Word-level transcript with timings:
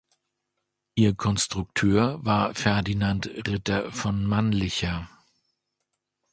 Ihr 0.95 1.13
Konstrukteur 1.13 2.25
war 2.25 2.55
Ferdinand 2.55 3.27
Ritter 3.47 3.91
von 3.91 4.25
Mannlicher. 4.25 5.07